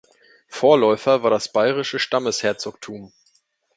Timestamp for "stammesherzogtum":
1.99-3.13